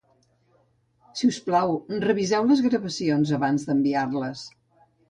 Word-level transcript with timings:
Sisplau, 1.19 1.75
reviseu 2.07 2.51
les 2.53 2.65
gravacions 2.71 3.37
abans 3.41 3.71
d'enviar-les 3.71 4.47